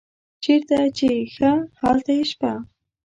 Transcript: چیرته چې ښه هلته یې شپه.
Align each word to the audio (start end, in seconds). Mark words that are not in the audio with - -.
چیرته 0.43 0.79
چې 0.97 1.09
ښه 1.35 1.51
هلته 1.81 2.11
یې 2.17 2.23
شپه. 2.31 2.51